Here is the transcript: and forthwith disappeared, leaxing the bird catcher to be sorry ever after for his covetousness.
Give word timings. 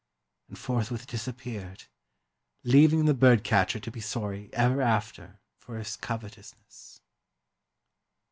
and 0.49 0.57
forthwith 0.57 1.05
disappeared, 1.05 1.83
leaxing 2.65 3.05
the 3.05 3.13
bird 3.13 3.43
catcher 3.43 3.79
to 3.79 3.91
be 3.91 4.01
sorry 4.01 4.49
ever 4.51 4.81
after 4.81 5.39
for 5.59 5.77
his 5.77 5.95
covetousness. 5.95 7.01